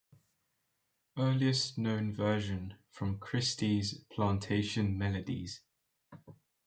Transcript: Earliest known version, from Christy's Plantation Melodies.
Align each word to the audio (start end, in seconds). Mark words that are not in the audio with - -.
Earliest 1.15 1.77
known 1.77 2.11
version, 2.15 2.73
from 2.89 3.19
Christy's 3.19 3.99
Plantation 4.11 4.97
Melodies. 4.97 5.61